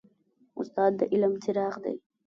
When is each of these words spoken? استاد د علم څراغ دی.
استاد 0.59 0.91
د 0.99 1.01
علم 1.11 1.33
څراغ 1.43 1.73
دی. 1.83 1.95